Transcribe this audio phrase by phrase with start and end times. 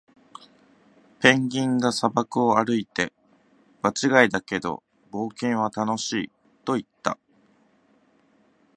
[1.19, 3.13] ペンギンが砂漠を歩いて、
[3.83, 4.81] 「場違いだけど、
[5.11, 6.31] 冒険は楽しい！」
[6.65, 7.19] と言った。